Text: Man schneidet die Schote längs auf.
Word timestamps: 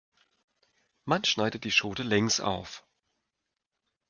Man 1.05 1.25
schneidet 1.25 1.63
die 1.63 1.69
Schote 1.69 2.01
längs 2.01 2.39
auf. 2.39 2.83